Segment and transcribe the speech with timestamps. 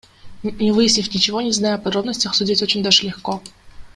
[0.43, 3.39] Не выяснив ничего, не зная о подробностях судить очень даже легко.